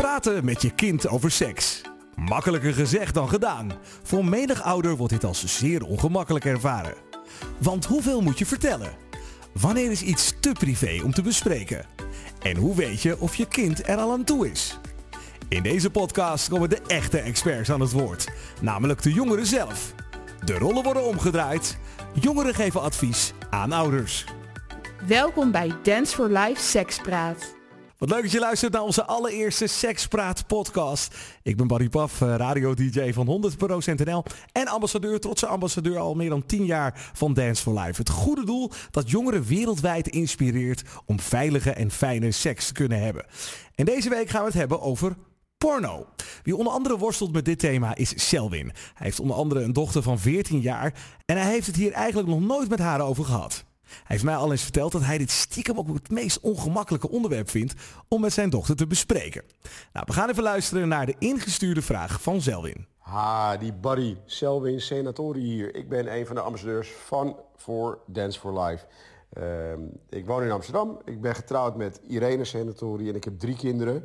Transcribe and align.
Praten 0.00 0.44
met 0.44 0.62
je 0.62 0.70
kind 0.70 1.08
over 1.08 1.30
seks. 1.30 1.80
Makkelijker 2.16 2.72
gezegd 2.72 3.14
dan 3.14 3.28
gedaan. 3.28 3.72
Voor 4.02 4.24
menig 4.24 4.62
ouder 4.62 4.96
wordt 4.96 5.12
dit 5.12 5.24
als 5.24 5.58
zeer 5.58 5.84
ongemakkelijk 5.84 6.44
ervaren. 6.44 6.94
Want 7.58 7.84
hoeveel 7.84 8.20
moet 8.20 8.38
je 8.38 8.46
vertellen? 8.46 8.92
Wanneer 9.52 9.90
is 9.90 10.02
iets 10.02 10.32
te 10.40 10.52
privé 10.52 11.00
om 11.04 11.12
te 11.12 11.22
bespreken? 11.22 11.86
En 12.42 12.56
hoe 12.56 12.76
weet 12.76 13.02
je 13.02 13.18
of 13.18 13.34
je 13.34 13.46
kind 13.48 13.88
er 13.88 13.96
al 13.96 14.12
aan 14.12 14.24
toe 14.24 14.50
is? 14.50 14.78
In 15.48 15.62
deze 15.62 15.90
podcast 15.90 16.48
komen 16.48 16.68
de 16.68 16.80
echte 16.86 17.18
experts 17.18 17.70
aan 17.70 17.80
het 17.80 17.92
woord, 17.92 18.28
namelijk 18.60 19.02
de 19.02 19.12
jongeren 19.12 19.46
zelf. 19.46 19.94
De 20.44 20.58
rollen 20.58 20.82
worden 20.82 21.04
omgedraaid. 21.04 21.78
Jongeren 22.20 22.54
geven 22.54 22.80
advies 22.80 23.32
aan 23.50 23.72
ouders. 23.72 24.24
Welkom 25.06 25.50
bij 25.50 25.72
Dance 25.82 26.14
for 26.14 26.28
Life 26.28 26.62
Sekspraat. 26.62 27.59
Wat 28.00 28.10
leuk 28.10 28.22
dat 28.22 28.30
je 28.30 28.38
luistert 28.38 28.72
naar 28.72 28.82
onze 28.82 29.04
allereerste 29.04 29.66
Sekspraat 29.66 30.46
podcast. 30.46 31.14
Ik 31.42 31.56
ben 31.56 31.66
Barry 31.66 31.88
Paf, 31.88 32.20
eh, 32.20 32.34
radio-dj 32.36 33.12
van 33.12 33.26
100% 33.26 34.04
NL 34.04 34.24
en 34.52 34.66
ambassadeur, 34.66 35.20
trotse 35.20 35.46
ambassadeur 35.46 35.98
al 35.98 36.14
meer 36.14 36.28
dan 36.28 36.46
10 36.46 36.64
jaar 36.64 37.10
van 37.12 37.34
Dance 37.34 37.62
for 37.62 37.78
Life. 37.80 38.00
Het 38.00 38.10
goede 38.10 38.44
doel 38.44 38.70
dat 38.90 39.10
jongeren 39.10 39.44
wereldwijd 39.44 40.08
inspireert 40.08 40.82
om 41.06 41.20
veilige 41.20 41.70
en 41.70 41.90
fijne 41.90 42.30
seks 42.30 42.66
te 42.66 42.72
kunnen 42.72 43.02
hebben. 43.02 43.26
En 43.74 43.84
deze 43.84 44.08
week 44.08 44.28
gaan 44.28 44.40
we 44.40 44.46
het 44.46 44.58
hebben 44.58 44.80
over 44.80 45.16
porno. 45.58 46.06
Wie 46.42 46.56
onder 46.56 46.72
andere 46.72 46.98
worstelt 46.98 47.32
met 47.32 47.44
dit 47.44 47.58
thema 47.58 47.94
is 47.94 48.28
Selwin. 48.28 48.66
Hij 48.66 49.06
heeft 49.06 49.20
onder 49.20 49.36
andere 49.36 49.62
een 49.62 49.72
dochter 49.72 50.02
van 50.02 50.18
14 50.18 50.60
jaar 50.60 50.94
en 51.26 51.36
hij 51.36 51.50
heeft 51.50 51.66
het 51.66 51.76
hier 51.76 51.92
eigenlijk 51.92 52.28
nog 52.28 52.40
nooit 52.40 52.68
met 52.68 52.78
haar 52.78 53.00
over 53.00 53.24
gehad. 53.24 53.64
Hij 53.90 54.02
heeft 54.06 54.24
mij 54.24 54.36
al 54.36 54.50
eens 54.50 54.62
verteld 54.62 54.92
dat 54.92 55.04
hij 55.04 55.18
dit 55.18 55.30
stiekem 55.30 55.78
ook 55.78 55.94
het 55.94 56.10
meest 56.10 56.40
ongemakkelijke 56.40 57.10
onderwerp 57.10 57.50
vindt 57.50 57.74
om 58.08 58.20
met 58.20 58.32
zijn 58.32 58.50
dochter 58.50 58.76
te 58.76 58.86
bespreken. 58.86 59.42
Nou, 59.92 60.06
we 60.08 60.12
gaan 60.12 60.28
even 60.28 60.42
luisteren 60.42 60.88
naar 60.88 61.06
de 61.06 61.14
ingestuurde 61.18 61.82
vraag 61.82 62.22
van 62.22 62.40
Selwin. 62.40 62.86
Ha, 62.98 63.56
die 63.56 63.72
buddy 63.72 64.16
Selwin 64.26 64.80
Senatori 64.80 65.40
hier. 65.40 65.74
Ik 65.74 65.88
ben 65.88 66.14
een 66.14 66.26
van 66.26 66.34
de 66.34 66.40
ambassadeurs 66.40 66.90
van 67.06 67.36
voor 67.56 67.98
Dance 68.06 68.40
for 68.40 68.60
Life. 68.60 68.86
Ehm, 69.32 69.80
ik 70.08 70.26
woon 70.26 70.42
in 70.42 70.50
Amsterdam. 70.50 70.98
Ik 71.04 71.20
ben 71.20 71.34
getrouwd 71.34 71.76
met 71.76 72.00
Irene 72.06 72.44
Senatori 72.44 73.08
en 73.08 73.14
ik 73.14 73.24
heb 73.24 73.38
drie 73.38 73.56
kinderen. 73.56 74.04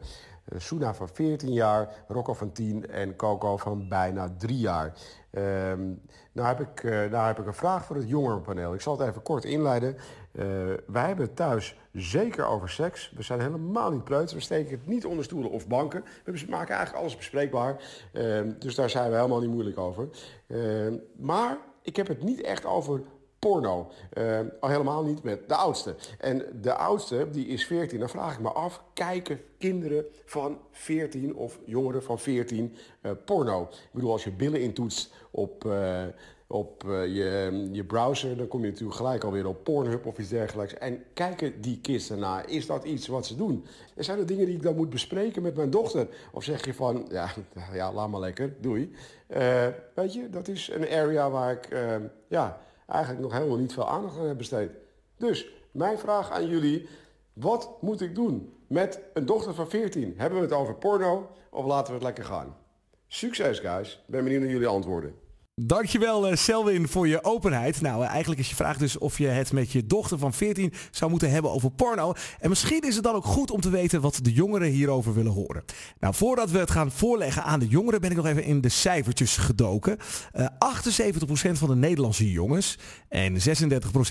Uh, 0.54 0.60
Suna 0.60 0.94
van 0.94 1.10
14 1.14 1.54
jaar, 1.54 1.90
Rocco 2.08 2.34
van 2.34 2.52
10 2.52 2.90
en 2.90 3.16
Coco 3.16 3.58
van 3.58 3.88
bijna 3.90 4.34
3 4.38 4.58
jaar. 4.58 4.94
Ehm, 5.32 5.94
nou, 6.32 6.48
heb 6.48 6.60
ik, 6.60 6.84
uh, 6.84 6.92
nou 6.92 7.28
heb 7.28 7.40
ik 7.40 7.46
een 7.46 7.54
vraag 7.54 7.86
voor 7.86 7.96
het 7.96 8.10
jongerenpaneel. 8.10 8.74
Ik 8.74 8.82
zal 8.82 8.98
het 8.98 9.10
even 9.10 9.22
kort 9.22 9.46
inleiden. 9.46 9.96
Uh, 10.32 10.44
wij 10.88 11.08
hebben 11.08 11.26
het 11.26 11.36
thuis 11.36 11.78
zeker 11.92 12.46
over 12.46 12.70
seks. 12.70 13.14
We 13.16 13.24
zijn 13.24 13.40
helemaal 13.42 13.92
niet 13.92 14.04
preuts. 14.04 14.34
We 14.34 14.40
steken 14.40 14.72
het 14.72 14.88
niet 14.88 15.06
onder 15.06 15.24
stoelen 15.24 15.52
of 15.52 15.68
banken. 15.68 16.04
We 16.24 16.46
maken 16.50 16.76
eigenlijk 16.76 17.04
alles 17.04 17.18
bespreekbaar. 17.18 17.84
Ehm, 18.14 18.52
dus 18.60 18.76
daar 18.76 18.90
zijn 18.90 19.10
we 19.10 19.16
helemaal 19.16 19.40
niet 19.40 19.50
moeilijk 19.50 19.78
over. 19.78 20.08
Maar 21.18 21.58
ik 21.82 21.96
heb 21.96 22.08
het 22.08 22.24
niet 22.24 22.42
echt 22.42 22.66
over 22.66 23.02
porno. 23.46 23.88
Uh, 24.18 24.40
al 24.60 24.70
helemaal 24.70 25.04
niet 25.04 25.24
met 25.24 25.50
de 25.50 25.56
oudste. 25.56 25.96
En 26.20 26.46
de 26.62 26.74
oudste, 26.74 27.28
die 27.32 27.48
is 27.48 27.66
14. 27.66 28.00
Dan 28.00 28.10
vraag 28.10 28.34
ik 28.34 28.40
me 28.40 28.50
af, 28.50 28.84
kijken 28.94 29.40
kinderen 29.58 30.06
van 30.26 30.58
14 30.72 31.36
of 31.36 31.60
jongeren 31.66 32.04
van 32.04 32.20
14 32.20 32.76
uh, 33.02 33.12
porno? 33.26 33.62
Ik 33.62 33.90
bedoel, 33.92 34.12
als 34.12 34.24
je 34.24 34.32
billen 34.32 34.62
intoetst 34.62 35.14
op, 35.32 35.66
uh, 35.66 36.04
op 36.48 36.84
je, 36.88 37.70
je 37.72 37.84
browser... 37.84 38.38
dan 38.38 38.48
kom 38.48 38.62
je 38.62 38.70
natuurlijk 38.70 38.98
gelijk 38.98 39.24
alweer 39.24 39.48
op 39.48 39.64
Pornhub 39.64 40.06
of 40.06 40.18
iets 40.18 40.30
dergelijks. 40.30 40.74
En 40.74 41.04
kijken 41.14 41.62
die 41.62 41.80
kids 41.82 42.10
ernaar? 42.10 42.50
Is 42.50 42.66
dat 42.66 42.84
iets 42.84 43.08
wat 43.08 43.26
ze 43.26 43.36
doen? 43.36 43.66
En 43.96 44.04
zijn 44.04 44.20
er 44.20 44.26
dingen 44.26 44.46
die 44.46 44.56
ik 44.56 44.64
dan 44.64 44.76
moet 44.76 44.90
bespreken 44.90 45.42
met 45.42 45.56
mijn 45.56 45.70
dochter? 45.70 46.08
Of 46.32 46.44
zeg 46.44 46.66
je 46.66 46.74
van, 46.74 47.08
ja, 47.10 47.30
ja 47.74 47.94
laat 47.94 48.10
maar 48.10 48.20
lekker, 48.20 48.54
doei. 48.62 48.92
weet 49.96 50.14
je, 50.14 50.30
dat 50.30 50.48
is 50.48 50.70
een 50.74 50.90
area 50.90 51.30
waar 51.30 51.52
ik... 51.52 51.68
ja, 52.28 52.64
eigenlijk 52.86 53.22
nog 53.22 53.32
helemaal 53.34 53.58
niet 53.58 53.74
veel 53.74 53.90
aandacht 53.90 54.14
aan 54.14 54.20
hebben 54.20 54.38
besteed. 54.38 54.72
Dus 55.18 55.48
mijn 55.72 55.98
vraag 55.98 56.32
aan 56.32 56.48
jullie, 56.48 56.88
wat 57.34 57.82
moet 57.82 58.02
ik 58.02 58.16
doen 58.16 58.54
met 58.68 59.00
een 59.14 59.26
dochter 59.26 59.54
van 59.54 59.70
14? 59.70 60.14
Hebben 60.18 60.40
we 60.40 60.46
het 60.46 60.56
over 60.56 60.76
porno 60.76 61.30
of 61.50 61.66
laten 61.66 61.88
we 61.88 61.94
het 61.94 62.04
lekker 62.04 62.24
gaan? 62.24 62.58
Succes 63.08 63.60
guys, 63.60 64.04
ben 64.08 64.24
benieuwd 64.24 64.42
naar 64.42 64.52
jullie 64.52 64.68
antwoorden. 64.68 65.16
Dankjewel 65.62 66.32
uh, 66.32 66.36
Selwin 66.36 66.88
voor 66.88 67.08
je 67.08 67.24
openheid. 67.24 67.82
Nou, 67.82 68.04
uh, 68.04 68.10
eigenlijk 68.10 68.40
is 68.42 68.50
je 68.50 68.56
vraag 68.56 68.78
dus 68.78 68.98
of 68.98 69.18
je 69.18 69.28
het 69.28 69.52
met 69.52 69.72
je 69.72 69.86
dochter 69.86 70.18
van 70.18 70.34
14 70.34 70.74
zou 70.92 71.12
moeten 71.12 71.32
hebben 71.32 71.52
over 71.52 71.72
porno. 71.72 72.14
En 72.40 72.50
misschien 72.50 72.82
is 72.82 72.96
het 72.96 73.04
dan 73.04 73.16
ook 73.16 73.26
goed 73.26 73.52
om 73.52 73.62
te 73.62 73.70
weten 73.70 74.02
wat 74.02 74.20
de 74.22 74.34
jongeren 74.34 74.68
hierover 74.68 75.14
willen 75.14 75.32
horen. 75.32 75.64
Nou, 76.00 76.14
voordat 76.14 76.52
we 76.52 76.58
het 76.58 76.72
gaan 76.72 76.92
voorleggen 76.92 77.44
aan 77.44 77.60
de 77.60 77.68
jongeren 77.68 78.02
ben 78.02 78.10
ik 78.10 78.16
nog 78.16 78.26
even 78.26 78.44
in 78.44 78.62
de 78.62 78.70
cijfertjes 78.70 79.38
gedoken. 79.38 79.98
Uh, 80.34 80.46
78% 80.46 81.52
van 81.52 81.70
de 81.70 81.76
Nederlandse 81.76 82.32
jongens 82.32 82.78
en 83.10 83.34
36% 83.34 83.38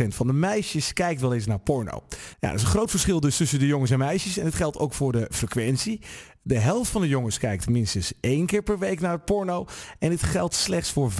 van 0.08 0.26
de 0.26 0.32
meisjes 0.32 0.92
kijkt 0.92 1.20
wel 1.20 1.34
eens 1.34 1.46
naar 1.46 1.60
porno. 1.60 2.02
Ja, 2.40 2.48
dat 2.48 2.54
is 2.54 2.62
een 2.62 2.68
groot 2.68 2.90
verschil 2.90 3.20
dus 3.20 3.36
tussen 3.36 3.58
de 3.58 3.66
jongens 3.66 3.90
en 3.90 3.98
meisjes 3.98 4.36
en 4.36 4.44
het 4.44 4.54
geldt 4.54 4.78
ook 4.78 4.94
voor 4.94 5.12
de 5.12 5.28
frequentie. 5.30 6.00
De 6.46 6.58
helft 6.58 6.90
van 6.90 7.00
de 7.00 7.08
jongens 7.08 7.38
kijkt 7.38 7.68
minstens 7.68 8.12
één 8.20 8.46
keer 8.46 8.62
per 8.62 8.78
week 8.78 9.00
naar 9.00 9.20
porno. 9.20 9.66
En 9.98 10.10
dit 10.10 10.22
geldt 10.22 10.54
slechts 10.54 10.90
voor 10.90 11.12
5% 11.12 11.14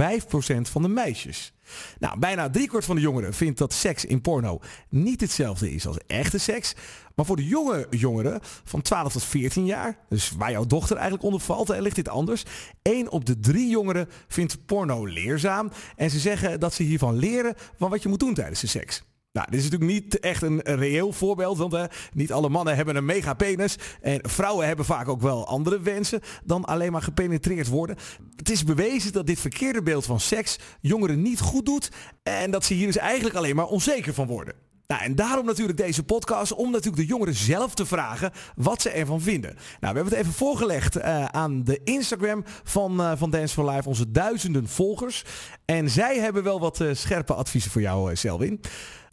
van 0.60 0.82
de 0.82 0.88
meisjes. 0.88 1.52
Nou, 1.98 2.18
bijna 2.18 2.50
driekwart 2.50 2.84
van 2.84 2.96
de 2.96 3.02
jongeren 3.02 3.34
vindt 3.34 3.58
dat 3.58 3.72
seks 3.72 4.04
in 4.04 4.20
porno 4.20 4.60
niet 4.88 5.20
hetzelfde 5.20 5.70
is 5.70 5.86
als 5.86 5.98
echte 6.06 6.38
seks. 6.38 6.74
Maar 7.14 7.26
voor 7.26 7.36
de 7.36 7.46
jonge 7.46 7.86
jongeren 7.90 8.40
van 8.42 8.82
12 8.82 9.12
tot 9.12 9.24
14 9.24 9.66
jaar, 9.66 9.98
dus 10.08 10.30
waar 10.30 10.50
jouw 10.50 10.66
dochter 10.66 10.96
eigenlijk 10.96 11.24
onder 11.24 11.40
valt, 11.40 11.68
ligt 11.68 11.96
dit 11.96 12.08
anders. 12.08 12.42
1 12.82 13.10
op 13.10 13.24
de 13.24 13.40
drie 13.40 13.68
jongeren 13.68 14.08
vindt 14.28 14.66
porno 14.66 15.06
leerzaam. 15.06 15.70
En 15.96 16.10
ze 16.10 16.18
zeggen 16.18 16.60
dat 16.60 16.74
ze 16.74 16.82
hiervan 16.82 17.16
leren 17.16 17.54
van 17.78 17.90
wat 17.90 18.02
je 18.02 18.08
moet 18.08 18.20
doen 18.20 18.34
tijdens 18.34 18.60
de 18.60 18.66
seks. 18.66 19.02
Nou, 19.34 19.46
dit 19.50 19.58
is 19.60 19.70
natuurlijk 19.70 19.92
niet 19.92 20.20
echt 20.20 20.42
een 20.42 20.60
reëel 20.60 21.12
voorbeeld, 21.12 21.58
want 21.58 21.76
niet 22.12 22.32
alle 22.32 22.48
mannen 22.48 22.76
hebben 22.76 22.96
een 22.96 23.04
mega 23.04 23.34
penis. 23.34 23.76
En 24.00 24.20
vrouwen 24.22 24.66
hebben 24.66 24.84
vaak 24.84 25.08
ook 25.08 25.20
wel 25.20 25.46
andere 25.46 25.80
wensen 25.80 26.20
dan 26.44 26.64
alleen 26.64 26.92
maar 26.92 27.02
gepenetreerd 27.02 27.68
worden. 27.68 27.96
Het 28.36 28.50
is 28.50 28.64
bewezen 28.64 29.12
dat 29.12 29.26
dit 29.26 29.40
verkeerde 29.40 29.82
beeld 29.82 30.04
van 30.04 30.20
seks 30.20 30.58
jongeren 30.80 31.22
niet 31.22 31.40
goed 31.40 31.66
doet 31.66 31.90
en 32.22 32.50
dat 32.50 32.64
ze 32.64 32.74
hier 32.74 32.86
dus 32.86 32.96
eigenlijk 32.96 33.36
alleen 33.36 33.56
maar 33.56 33.66
onzeker 33.66 34.14
van 34.14 34.26
worden. 34.26 34.54
Nou, 34.86 35.02
en 35.02 35.14
daarom 35.14 35.46
natuurlijk 35.46 35.78
deze 35.78 36.02
podcast, 36.02 36.52
om 36.52 36.70
natuurlijk 36.70 36.96
de 36.96 37.08
jongeren 37.08 37.34
zelf 37.34 37.74
te 37.74 37.86
vragen 37.86 38.32
wat 38.56 38.82
ze 38.82 38.90
ervan 38.90 39.20
vinden. 39.20 39.54
Nou, 39.54 39.60
we 39.80 39.86
hebben 39.86 40.04
het 40.04 40.14
even 40.14 40.32
voorgelegd 40.32 40.96
uh, 40.96 41.24
aan 41.24 41.64
de 41.64 41.80
Instagram 41.84 42.44
van, 42.64 43.00
uh, 43.00 43.12
van 43.16 43.30
Dance 43.30 43.54
for 43.54 43.70
Life, 43.70 43.88
onze 43.88 44.10
duizenden 44.10 44.68
volgers. 44.68 45.24
En 45.64 45.90
zij 45.90 46.18
hebben 46.18 46.42
wel 46.42 46.60
wat 46.60 46.80
uh, 46.80 46.94
scherpe 46.94 47.34
adviezen 47.34 47.70
voor 47.70 47.80
jou, 47.80 48.16
Selwin. 48.16 48.60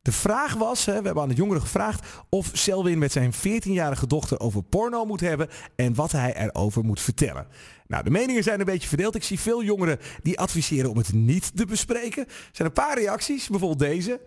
De 0.01 0.11
vraag 0.11 0.53
was, 0.53 0.85
we 0.85 0.91
hebben 0.91 1.21
aan 1.21 1.29
de 1.29 1.35
jongeren 1.35 1.61
gevraagd 1.61 2.07
of 2.29 2.49
Selwin 2.53 2.97
met 2.97 3.11
zijn 3.11 3.33
14-jarige 3.33 4.07
dochter 4.07 4.39
over 4.39 4.63
porno 4.63 5.05
moet 5.05 5.19
hebben 5.19 5.47
en 5.75 5.95
wat 5.95 6.11
hij 6.11 6.35
erover 6.35 6.83
moet 6.83 7.01
vertellen. 7.01 7.47
Nou, 7.87 8.03
de 8.03 8.09
meningen 8.09 8.43
zijn 8.43 8.59
een 8.59 8.65
beetje 8.65 8.87
verdeeld. 8.87 9.15
Ik 9.15 9.23
zie 9.23 9.39
veel 9.39 9.63
jongeren 9.63 9.99
die 10.21 10.39
adviseren 10.39 10.89
om 10.89 10.97
het 10.97 11.13
niet 11.13 11.55
te 11.55 11.65
bespreken. 11.65 12.25
Er 12.27 12.49
zijn 12.51 12.67
een 12.67 12.73
paar 12.73 12.97
reacties, 12.97 13.47
bijvoorbeeld 13.47 13.79
deze. 13.79 14.21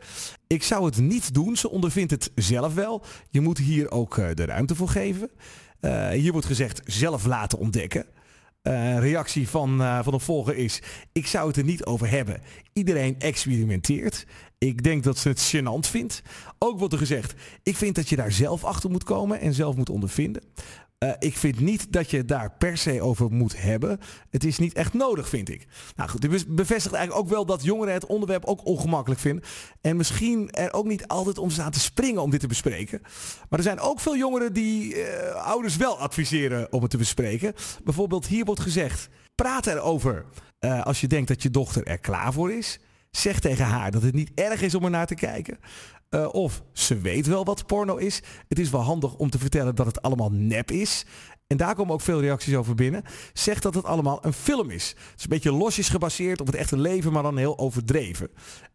Ik 0.46 0.62
zou 0.62 0.84
het 0.84 0.96
niet 0.96 1.34
doen, 1.34 1.56
ze 1.56 1.70
ondervindt 1.70 2.10
het 2.10 2.30
zelf 2.34 2.74
wel. 2.74 3.04
Je 3.30 3.40
moet 3.40 3.58
hier 3.58 3.90
ook 3.90 4.14
de 4.14 4.44
ruimte 4.44 4.74
voor 4.74 4.88
geven. 4.88 5.30
Uh, 5.80 6.08
hier 6.08 6.32
wordt 6.32 6.46
gezegd 6.46 6.80
zelf 6.84 7.24
laten 7.24 7.58
ontdekken. 7.58 8.06
Uh, 8.68 8.98
reactie 8.98 9.48
van, 9.48 9.80
uh, 9.80 10.02
van 10.02 10.12
een 10.12 10.20
volger 10.20 10.56
is: 10.56 10.82
Ik 11.12 11.26
zou 11.26 11.46
het 11.46 11.56
er 11.56 11.64
niet 11.64 11.84
over 11.84 12.10
hebben. 12.10 12.40
Iedereen 12.72 13.18
experimenteert. 13.18 14.26
Ik 14.58 14.82
denk 14.82 15.02
dat 15.02 15.18
ze 15.18 15.28
het 15.28 15.54
gênant 15.54 15.90
vindt. 15.90 16.22
Ook 16.58 16.78
wordt 16.78 16.92
er 16.92 16.98
gezegd: 16.98 17.34
Ik 17.62 17.76
vind 17.76 17.94
dat 17.94 18.08
je 18.08 18.16
daar 18.16 18.32
zelf 18.32 18.64
achter 18.64 18.90
moet 18.90 19.04
komen 19.04 19.40
en 19.40 19.54
zelf 19.54 19.76
moet 19.76 19.90
ondervinden. 19.90 20.42
Uh, 21.04 21.12
ik 21.18 21.36
vind 21.36 21.60
niet 21.60 21.92
dat 21.92 22.10
je 22.10 22.24
daar 22.24 22.52
per 22.58 22.78
se 22.78 23.02
over 23.02 23.30
moet 23.30 23.60
hebben. 23.60 23.98
Het 24.30 24.44
is 24.44 24.58
niet 24.58 24.72
echt 24.72 24.92
nodig, 24.92 25.28
vind 25.28 25.48
ik. 25.48 25.66
Nou 25.96 26.10
goed, 26.10 26.20
dit 26.20 26.46
bevestigt 26.48 26.94
eigenlijk 26.94 27.26
ook 27.26 27.32
wel 27.34 27.46
dat 27.46 27.64
jongeren 27.64 27.94
het 27.94 28.06
onderwerp 28.06 28.44
ook 28.44 28.66
ongemakkelijk 28.66 29.20
vinden. 29.20 29.44
En 29.80 29.96
misschien 29.96 30.50
er 30.50 30.72
ook 30.72 30.84
niet 30.84 31.06
altijd 31.06 31.38
om 31.38 31.50
staan 31.50 31.70
te 31.70 31.80
springen 31.80 32.22
om 32.22 32.30
dit 32.30 32.40
te 32.40 32.46
bespreken. 32.46 33.00
Maar 33.48 33.58
er 33.58 33.62
zijn 33.62 33.80
ook 33.80 34.00
veel 34.00 34.16
jongeren 34.16 34.52
die 34.52 34.94
uh, 34.94 35.34
ouders 35.34 35.76
wel 35.76 35.98
adviseren 35.98 36.72
om 36.72 36.82
het 36.82 36.90
te 36.90 36.96
bespreken. 36.96 37.54
Bijvoorbeeld 37.84 38.26
hier 38.26 38.44
wordt 38.44 38.60
gezegd, 38.60 39.08
praat 39.34 39.66
erover 39.66 40.24
uh, 40.60 40.82
als 40.82 41.00
je 41.00 41.06
denkt 41.06 41.28
dat 41.28 41.42
je 41.42 41.50
dochter 41.50 41.86
er 41.86 41.98
klaar 41.98 42.32
voor 42.32 42.52
is. 42.52 42.80
Zeg 43.10 43.40
tegen 43.40 43.64
haar 43.64 43.90
dat 43.90 44.02
het 44.02 44.14
niet 44.14 44.30
erg 44.34 44.62
is 44.62 44.74
om 44.74 44.84
er 44.84 44.90
naar 44.90 45.06
te 45.06 45.14
kijken. 45.14 45.58
Uh, 46.14 46.28
of 46.32 46.62
ze 46.72 46.98
weet 46.98 47.26
wel 47.26 47.44
wat 47.44 47.66
porno 47.66 47.96
is. 47.96 48.22
Het 48.48 48.58
is 48.58 48.70
wel 48.70 48.80
handig 48.80 49.14
om 49.14 49.30
te 49.30 49.38
vertellen 49.38 49.74
dat 49.74 49.86
het 49.86 50.02
allemaal 50.02 50.30
nep 50.32 50.70
is. 50.70 51.04
En 51.46 51.56
daar 51.56 51.74
komen 51.74 51.94
ook 51.94 52.00
veel 52.00 52.20
reacties 52.20 52.54
over 52.54 52.74
binnen. 52.74 53.02
Zeg 53.32 53.60
dat 53.60 53.74
het 53.74 53.84
allemaal 53.84 54.18
een 54.24 54.32
film 54.32 54.70
is. 54.70 54.88
Het 54.88 55.16
is 55.16 55.22
een 55.22 55.28
beetje 55.28 55.52
losjes 55.52 55.88
gebaseerd 55.88 56.40
op 56.40 56.46
het 56.46 56.56
echte 56.56 56.78
leven, 56.78 57.12
maar 57.12 57.22
dan 57.22 57.36
heel 57.36 57.58
overdreven. 57.58 58.30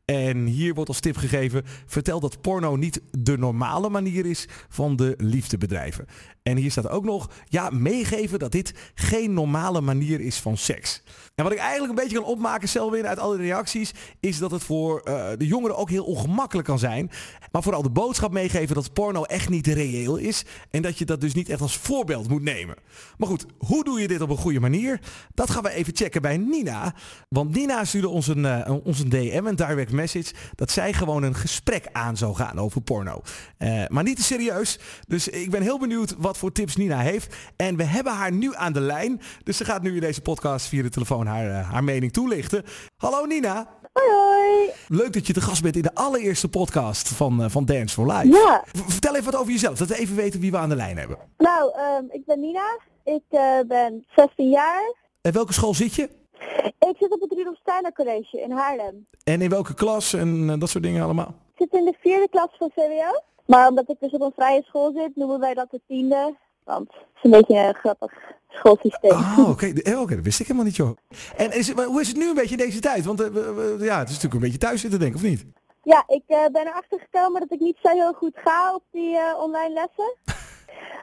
En 0.09 0.45
hier 0.45 0.73
wordt 0.73 0.89
als 0.89 1.00
tip 1.00 1.17
gegeven, 1.17 1.63
vertel 1.85 2.19
dat 2.19 2.41
porno 2.41 2.75
niet 2.75 3.01
de 3.11 3.38
normale 3.38 3.89
manier 3.89 4.25
is 4.25 4.47
van 4.69 4.95
de 4.95 5.13
liefde 5.17 5.57
bedrijven. 5.57 6.06
En 6.44 6.57
hier 6.57 6.71
staat 6.71 6.89
ook 6.89 7.03
nog, 7.03 7.29
ja, 7.45 7.69
meegeven 7.69 8.39
dat 8.39 8.51
dit 8.51 8.73
geen 8.94 9.33
normale 9.33 9.81
manier 9.81 10.19
is 10.19 10.38
van 10.38 10.57
seks. 10.57 11.03
En 11.35 11.44
wat 11.44 11.53
ik 11.53 11.59
eigenlijk 11.59 11.89
een 11.89 12.03
beetje 12.03 12.21
kan 12.21 12.31
opmaken, 12.31 12.69
Selwin, 12.69 13.07
uit 13.07 13.19
alle 13.19 13.38
reacties, 13.38 13.91
is 14.19 14.38
dat 14.38 14.51
het 14.51 14.63
voor 14.63 15.01
uh, 15.06 15.27
de 15.38 15.47
jongeren 15.47 15.77
ook 15.77 15.89
heel 15.89 16.03
ongemakkelijk 16.03 16.67
kan 16.67 16.79
zijn. 16.79 17.11
Maar 17.51 17.63
vooral 17.63 17.81
de 17.81 17.89
boodschap 17.89 18.31
meegeven 18.31 18.75
dat 18.75 18.94
porno 18.94 19.23
echt 19.23 19.50
niet 19.50 19.67
reëel 19.67 20.17
is. 20.17 20.45
En 20.71 20.81
dat 20.81 20.97
je 20.97 21.06
dat 21.06 21.21
dus 21.21 21.33
niet 21.33 21.50
echt 21.50 21.61
als 21.61 21.77
voorbeeld 21.77 22.29
moet 22.29 22.41
nemen. 22.41 22.75
Maar 23.17 23.27
goed, 23.27 23.45
hoe 23.57 23.83
doe 23.83 24.00
je 24.01 24.07
dit 24.07 24.21
op 24.21 24.29
een 24.29 24.38
goede 24.38 24.59
manier? 24.59 25.00
Dat 25.33 25.50
gaan 25.50 25.63
we 25.63 25.71
even 25.71 25.95
checken 25.95 26.21
bij 26.21 26.38
Nina. 26.38 26.94
Want 27.29 27.56
Nina 27.56 27.85
stuurde 27.85 28.09
ons 28.09 28.27
een, 28.27 28.44
uh, 28.44 28.71
ons 28.83 29.00
een 29.00 29.09
DM, 29.09 29.45
een 29.45 29.56
direct 29.56 29.91
message, 30.00 30.34
dat 30.56 30.72
zij 30.72 30.94
gewoon 30.94 31.24
een 31.24 31.36
gesprek 31.36 31.88
aan 31.92 32.18
zou 32.18 32.36
gaan 32.36 32.60
over 32.60 32.81
porno. 32.81 33.22
Uh, 33.60 33.84
maar 33.88 34.04
niet 34.04 34.16
te 34.16 34.24
serieus. 34.24 34.80
Dus 35.07 35.28
ik 35.28 35.51
ben 35.51 35.62
heel 35.62 35.80
benieuwd 35.80 36.16
wat 36.18 36.38
voor 36.38 36.51
tips 36.51 36.75
Nina 36.75 37.00
heeft. 37.00 37.36
En 37.56 37.75
we 37.75 37.84
hebben 37.84 38.13
haar 38.13 38.31
nu 38.31 38.56
aan 38.56 38.74
de 38.74 38.80
lijn. 38.80 39.22
Dus 39.44 39.57
ze 39.57 39.66
gaat 39.66 39.81
nu 39.81 39.96
in 39.96 40.01
deze 40.01 40.22
podcast 40.22 40.68
via 40.68 40.81
de 40.81 40.90
telefoon 40.90 41.25
haar, 41.25 41.48
uh, 41.48 41.72
haar 41.72 41.84
mening 41.84 42.13
toelichten. 42.13 42.63
Hallo 42.98 43.25
Nina. 43.25 43.68
Hoi. 43.94 44.69
Leuk 44.88 45.13
dat 45.13 45.28
je 45.28 45.34
te 45.34 45.42
gast 45.42 45.62
bent 45.62 45.75
in 45.75 45.81
de 45.81 45.94
allereerste 45.94 46.48
podcast 46.48 47.07
van, 47.07 47.44
uh, 47.44 47.50
van 47.50 47.66
Dance 47.66 47.94
for 47.94 48.12
Life. 48.12 48.28
Ja. 48.28 48.63
V 48.66 48.92
vertel 48.92 49.13
even 49.16 49.31
wat 49.31 49.42
over 49.42 49.52
jezelf, 49.52 49.78
dat 49.78 49.88
we 49.88 49.98
even 49.98 50.16
weten 50.16 50.40
wie 50.40 50.52
we 50.52 50.57
aan 50.57 50.69
de 50.69 50.75
lijn 50.75 50.98
hebben. 50.98 51.18
Nou, 51.38 51.72
um, 51.80 52.07
ik 52.12 52.25
ben 52.25 52.40
Nina. 52.40 52.80
Ik 53.04 53.24
uh, 53.30 53.60
ben 53.68 54.06
16 54.16 54.50
jaar. 54.50 54.94
En 55.22 55.34
welke 55.34 55.54
school 55.54 55.74
zit 55.74 55.95
je? 55.95 56.19
Ik 56.80 56.95
zit 57.00 57.12
op 57.12 57.21
het 57.21 57.31
Rudolf 57.31 57.57
Steiner 57.57 57.94
College 57.94 58.41
in 58.41 58.51
Haarlem. 58.51 59.07
En 59.24 59.41
in 59.41 59.50
welke 59.50 59.74
klas 59.74 60.13
en 60.13 60.59
dat 60.59 60.69
soort 60.69 60.83
dingen 60.83 61.03
allemaal? 61.03 61.36
Ik 61.56 61.57
zit 61.57 61.74
in 61.74 61.86
de 61.86 61.94
vierde 62.00 62.27
klas 62.30 62.50
van 62.57 62.71
CWO. 62.75 63.21
Maar 63.45 63.68
omdat 63.68 63.89
ik 63.89 63.95
dus 64.00 64.12
op 64.12 64.21
een 64.21 64.33
vrije 64.36 64.63
school 64.63 64.91
zit, 64.95 65.15
noemen 65.15 65.39
wij 65.39 65.53
dat 65.53 65.71
de 65.71 65.81
tiende. 65.88 66.36
Want 66.63 66.88
het 66.88 67.06
is 67.15 67.24
een 67.24 67.31
beetje 67.31 67.57
een 67.57 67.74
grappig 67.74 68.13
schoolsysteem. 68.50 69.12
Oh, 69.12 69.39
oké. 69.39 69.50
Okay. 69.50 69.94
Okay, 69.94 70.15
dat 70.15 70.25
wist 70.25 70.39
ik 70.39 70.45
helemaal 70.45 70.68
niet, 70.68 70.75
joh. 70.75 70.97
En 71.38 71.51
is 71.51 71.68
het, 71.68 71.83
hoe 71.83 72.01
is 72.01 72.07
het 72.07 72.18
nu 72.18 72.30
een 72.30 72.36
beetje 72.36 72.57
in 72.57 72.65
deze 72.65 72.80
tijd? 72.80 73.06
Want 73.06 73.21
uh, 73.21 73.27
ja, 73.80 74.00
het 74.00 74.09
is 74.09 74.15
natuurlijk 74.15 74.33
een 74.33 74.39
beetje 74.39 74.57
thuis 74.57 74.81
zitten, 74.81 75.00
denk 75.00 75.12
ik, 75.12 75.18
of 75.18 75.24
niet? 75.24 75.45
Ja, 75.83 76.03
ik 76.07 76.24
uh, 76.27 76.45
ben 76.51 76.68
erachter 76.68 77.00
gekomen 77.00 77.39
dat 77.39 77.51
ik 77.51 77.59
niet 77.59 77.77
zo 77.81 77.89
heel 77.89 78.13
goed 78.13 78.33
ga 78.35 78.74
op 78.75 78.83
die 78.92 79.18
online 79.38 79.74
lessen. 79.74 80.38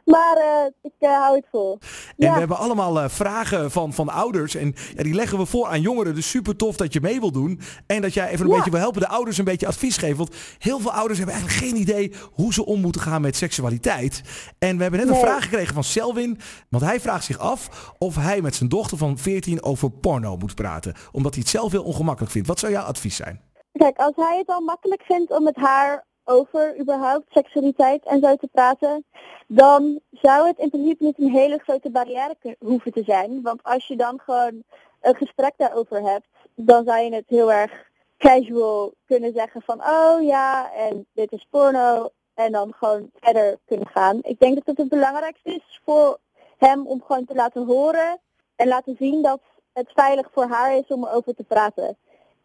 Maar 0.05 0.37
uh, 0.37 0.67
ik 0.83 0.93
uh, 1.01 1.19
hou 1.19 1.37
het 1.37 1.47
vol. 1.51 1.79
En 1.81 1.89
ja. 2.17 2.33
we 2.33 2.39
hebben 2.39 2.57
allemaal 2.57 3.03
uh, 3.03 3.09
vragen 3.09 3.71
van, 3.71 3.93
van 3.93 4.09
ouders. 4.09 4.55
En 4.55 4.75
ja, 4.97 5.03
die 5.03 5.15
leggen 5.15 5.39
we 5.39 5.47
voor 5.47 5.67
aan 5.67 5.81
jongeren. 5.81 6.15
Dus 6.15 6.31
super 6.31 6.57
tof 6.57 6.77
dat 6.77 6.93
je 6.93 7.01
mee 7.01 7.21
wil 7.21 7.33
doen. 7.33 7.61
En 7.87 8.03
dat 8.03 8.15
jij 8.15 8.29
even 8.29 8.45
een 8.45 8.51
Ja. 8.51 8.57
beetje 8.57 8.71
wil 8.71 8.81
helpen 8.81 9.01
de 9.01 9.09
ouders 9.09 9.39
een 9.39 9.45
beetje 9.45 9.67
advies 9.67 9.97
geven. 9.97 10.17
Want 10.17 10.35
heel 10.59 10.79
veel 10.81 10.93
ouders 10.93 11.19
hebben 11.19 11.37
eigenlijk 11.37 11.65
geen 11.65 11.81
idee 11.81 12.13
hoe 12.33 12.53
ze 12.53 12.65
om 12.67 12.81
moeten 12.81 13.01
gaan 13.01 13.21
met 13.21 13.37
seksualiteit. 13.37 14.23
En 14.59 14.77
we 14.77 14.83
hebben 14.83 15.01
net 15.01 15.09
een 15.09 15.17
vraag 15.17 15.43
gekregen 15.43 15.75
van 15.75 15.85
Selwin. 15.85 16.39
Want 16.69 16.85
hij 16.85 17.01
vraagt 17.01 17.25
zich 17.25 17.39
af 17.39 17.93
of 17.99 18.17
hij 18.17 18.41
met 18.41 18.55
zijn 18.55 18.69
dochter 18.69 18.99
van 18.99 19.19
14 19.19 19.63
over 19.63 19.91
porno 19.91 20.37
moet 20.37 20.55
praten. 20.55 20.95
Omdat 21.13 21.33
hij 21.35 21.43
het 21.43 21.53
zelf 21.53 21.73
heel 21.73 21.85
ongemakkelijk 21.85 22.33
vindt. 22.33 22.49
Wat 22.49 22.59
zou 22.59 22.73
jouw 22.73 22.85
advies 22.85 23.17
zijn? 23.17 23.41
Kijk, 23.73 23.97
als 23.97 24.13
hij 24.17 24.39
het 24.39 24.49
al 24.49 24.61
makkelijk 24.61 25.03
vindt 25.03 25.31
om 25.31 25.43
met 25.43 25.57
haar 25.57 26.06
over 26.29 26.79
überhaupt 26.81 27.33
seksualiteit 27.33 28.05
en 28.05 28.21
zo 28.21 28.37
te 28.37 28.49
praten, 28.53 29.05
dan 29.47 30.01
zou 30.11 30.47
het 30.47 30.59
in 30.59 30.71
principe 30.71 31.05
niet 31.05 31.19
een 31.19 31.31
hele 31.31 31.59
grote 31.59 31.91
barrière 31.91 32.37
hoeven 32.59 32.93
te 32.93 33.03
zijn. 33.05 33.43
Want 33.43 33.63
als 33.63 33.87
je 33.87 33.97
dan 33.97 34.21
gewoon 34.25 34.63
een 35.01 35.15
gesprek 35.15 35.53
daarover 35.57 36.03
hebt, 36.03 36.27
dan 36.55 36.85
zou 36.85 36.99
je 36.99 37.15
het 37.15 37.29
heel 37.29 37.53
erg 37.53 37.91
casual 38.19 38.93
kunnen 39.07 39.33
zeggen 39.33 39.63
van 39.63 39.81
oh 39.81 40.23
ja, 40.23 40.73
en 40.73 41.07
dit 41.13 41.33
is 41.33 41.47
porno. 41.51 42.11
En 42.35 42.53
dan 42.53 42.73
gewoon 42.73 43.11
verder 43.15 43.59
kunnen 43.67 43.87
gaan. 43.87 44.19
Ik 44.23 44.39
denk 44.39 44.55
dat 44.55 44.67
het 44.67 44.77
het 44.77 44.89
belangrijkste 44.89 45.55
is 45.55 45.81
voor 45.85 46.19
hem 46.59 46.87
om 46.87 47.03
gewoon 47.03 47.25
te 47.25 47.35
laten 47.35 47.67
horen 47.67 48.21
en 48.57 48.69
laten 48.69 48.97
zien 48.99 49.23
dat 49.23 49.41
het 49.73 49.91
veilig 49.95 50.29
voor 50.33 50.47
haar 50.47 50.77
is 50.77 50.87
om 50.89 51.05
erover 51.05 51.35
te 51.35 51.43
praten. 51.43 51.97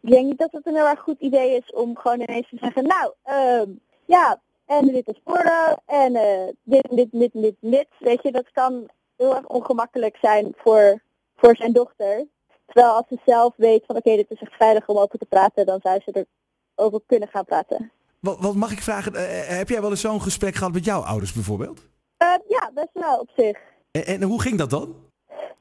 Ik 0.02 0.10
denk 0.10 0.26
niet 0.26 0.38
dat 0.38 0.52
het 0.52 0.66
een 0.66 0.74
heel 0.74 0.88
erg 0.88 1.00
goed 1.00 1.20
idee 1.20 1.56
is 1.56 1.72
om 1.72 1.96
gewoon 1.96 2.20
ineens 2.20 2.48
te 2.48 2.56
zeggen, 2.60 2.86
nou, 2.86 3.12
ehm, 3.22 3.70
ja, 4.04 4.40
en 4.66 4.86
dit 4.86 5.08
is 5.08 5.20
porno, 5.24 5.76
en 5.86 6.14
eh, 6.16 6.48
dit, 6.62 6.86
dit, 6.90 7.08
dit, 7.10 7.30
dit, 7.32 7.54
dit. 7.60 7.88
Weet 7.98 8.22
je, 8.22 8.32
dat 8.32 8.52
kan 8.52 8.88
heel 9.16 9.36
erg 9.36 9.46
ongemakkelijk 9.46 10.16
zijn 10.20 10.54
voor, 10.56 11.02
voor 11.36 11.56
zijn 11.56 11.72
dochter. 11.72 12.26
Terwijl 12.66 12.94
als 12.94 13.04
ze 13.08 13.18
zelf 13.26 13.54
weet 13.56 13.84
van, 13.86 13.96
oké, 13.96 14.16
dit 14.16 14.30
is 14.30 14.40
echt 14.40 14.56
veilig 14.56 14.86
om 14.86 14.96
over 14.98 15.18
te 15.18 15.26
praten, 15.26 15.66
dan 15.66 15.80
zou 15.82 16.00
ze 16.00 16.26
erover 16.74 17.00
kunnen 17.06 17.28
gaan 17.28 17.44
praten. 17.44 17.90
Wat, 18.20 18.40
wat 18.40 18.54
mag 18.54 18.72
ik 18.72 18.82
vragen? 18.82 19.14
Eh, 19.14 19.56
heb 19.56 19.68
jij 19.68 19.80
wel 19.80 19.90
eens 19.90 20.00
zo'n 20.00 20.22
gesprek 20.22 20.54
gehad 20.54 20.72
met 20.72 20.84
jouw 20.84 21.00
ouders 21.00 21.32
bijvoorbeeld? 21.32 21.86
Eh, 22.16 22.34
ja, 22.48 22.70
best 22.74 22.92
wel 22.92 23.18
op 23.18 23.30
zich. 23.36 23.58
En, 23.90 24.04
en 24.04 24.22
hoe 24.22 24.40
ging 24.40 24.58
dat 24.58 24.70
dan? 24.70 24.94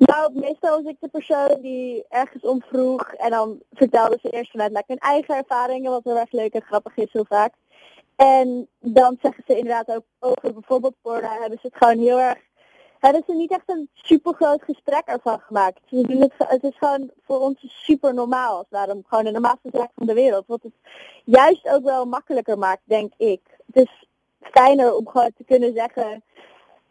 Nou, 0.06 0.31
meestal 0.33 0.81
was 0.81 0.92
ik 0.92 0.98
de 1.00 1.07
persoon 1.07 1.62
die 1.62 2.06
ergens 2.09 2.44
om 2.44 2.62
vroeg 2.62 3.13
en 3.13 3.30
dan 3.30 3.59
vertelde 3.71 4.18
ze 4.21 4.30
eerst 4.30 4.51
vanuit 4.51 4.71
like, 4.71 4.83
hun 4.88 4.98
eigen 4.98 5.36
ervaringen, 5.36 5.92
wat 5.92 6.03
heel 6.03 6.18
erg 6.18 6.31
leuk 6.31 6.53
en 6.53 6.62
grappig 6.62 6.98
is 6.98 7.12
heel 7.12 7.25
vaak. 7.25 7.53
En 8.15 8.68
dan 8.80 9.18
zeggen 9.21 9.44
ze 9.48 9.57
inderdaad 9.57 9.95
ook 9.95 10.03
over 10.19 10.53
bijvoorbeeld 10.53 10.95
porno, 11.01 11.27
hebben 11.27 11.59
ze 11.62 11.68
het 11.68 11.77
gewoon 11.77 11.98
heel 11.98 12.19
erg, 12.19 12.39
hebben 13.00 13.24
ze 13.27 13.33
niet 13.33 13.51
echt 13.51 13.69
een 13.69 13.89
super 13.94 14.33
groot 14.33 14.63
gesprek 14.63 15.06
ervan 15.06 15.39
gemaakt. 15.39 15.80
Ze 15.86 16.01
doen 16.07 16.21
het, 16.21 16.33
het 16.38 16.63
is 16.63 16.77
gewoon 16.77 17.12
voor 17.25 17.39
ons 17.39 17.57
super 17.62 18.13
normaal, 18.13 18.57
als 18.57 18.69
daarom 18.69 19.03
gewoon 19.07 19.24
de 19.24 19.31
normaalste 19.31 19.69
zaak 19.74 19.92
van 19.95 20.07
de 20.07 20.13
wereld. 20.13 20.48
Wat 20.48 20.63
het 20.63 20.74
juist 21.25 21.68
ook 21.68 21.83
wel 21.83 22.06
makkelijker 22.06 22.57
maakt, 22.57 22.81
denk 22.83 23.13
ik. 23.18 23.42
Het 23.65 23.75
is 23.75 24.07
fijner 24.42 24.95
om 24.95 25.07
gewoon 25.07 25.33
te 25.38 25.44
kunnen 25.44 25.74
zeggen 25.74 26.24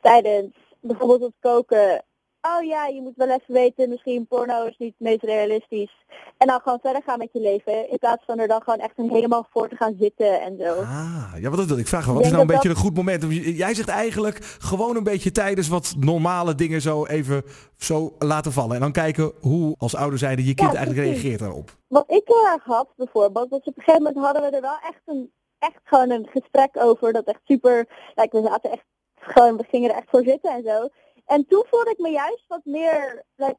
tijdens 0.00 0.52
bijvoorbeeld 0.80 1.20
het 1.20 1.34
koken, 1.40 2.04
oh 2.40 2.64
ja, 2.64 2.86
je 2.86 3.00
moet 3.02 3.16
wel 3.16 3.28
even 3.28 3.54
weten, 3.54 3.88
misschien 3.88 4.26
porno 4.26 4.64
is 4.64 4.76
niet 4.78 4.94
het 4.98 5.08
meest 5.08 5.22
realistisch. 5.22 6.04
En 6.36 6.46
dan 6.46 6.60
gewoon 6.60 6.78
verder 6.82 7.02
gaan 7.02 7.18
met 7.18 7.28
je 7.32 7.40
leven, 7.40 7.90
in 7.90 7.98
plaats 7.98 8.24
van 8.24 8.38
er 8.38 8.48
dan 8.48 8.62
gewoon 8.62 8.78
echt 8.78 8.92
een 8.96 9.10
helemaal 9.10 9.46
voor 9.50 9.68
te 9.68 9.76
gaan 9.76 9.96
zitten 9.98 10.40
en 10.40 10.56
zo. 10.58 10.74
Ah, 10.74 11.32
ja, 11.40 11.48
wat 11.48 11.58
dat 11.58 11.68
wil 11.68 11.78
ik 11.78 11.86
vragen. 11.86 12.14
Wat 12.14 12.24
is 12.24 12.30
nou 12.30 12.40
een 12.40 12.46
dat 12.46 12.56
beetje 12.56 12.70
een 12.70 12.82
goed 12.82 12.96
moment? 12.96 13.24
Jij 13.56 13.74
zegt 13.74 13.88
eigenlijk 13.88 14.38
gewoon 14.58 14.96
een 14.96 15.04
beetje 15.04 15.30
tijdens 15.30 15.68
wat 15.68 15.94
normale 15.98 16.54
dingen 16.54 16.80
zo 16.80 17.06
even 17.06 17.42
zo 17.76 18.14
laten 18.18 18.52
vallen. 18.52 18.74
En 18.74 18.80
dan 18.80 18.92
kijken 18.92 19.32
hoe 19.40 19.74
als 19.78 19.96
ouder 19.96 20.18
zijnde 20.18 20.44
je 20.44 20.54
kind 20.54 20.72
Ja, 20.72 20.76
eigenlijk 20.76 21.06
reageert 21.06 21.38
daarop. 21.38 21.70
Wat 21.88 22.10
ik 22.10 22.22
heel 22.24 22.46
erg 22.46 22.64
had 22.64 22.88
bijvoorbeeld, 22.96 23.50
was 23.50 23.60
op 23.60 23.76
een 23.76 23.82
gegeven 23.82 24.02
moment 24.02 24.24
hadden 24.24 24.42
we 24.42 24.56
er 24.56 24.62
wel 24.62 24.78
echt 24.88 25.02
een 25.06 25.30
echt 25.60 25.80
gewoon 25.84 26.10
een 26.10 26.28
gesprek 26.30 26.70
over. 26.72 27.12
Dat 27.12 27.24
echt 27.24 27.40
super, 27.44 27.86
we 28.14 28.42
zaten 28.44 28.70
echt 28.70 28.84
gewoon, 29.20 29.56
we 29.56 29.64
gingen 29.70 29.90
er 29.90 29.96
echt 29.96 30.10
voor 30.10 30.24
zitten 30.24 30.50
en 30.50 30.62
zo. 30.62 30.88
En 31.30 31.46
toen 31.46 31.64
voelde 31.70 31.90
ik 31.90 31.98
me 31.98 32.10
juist 32.10 32.44
wat 32.48 32.60
meer 32.64 33.22
like, 33.36 33.56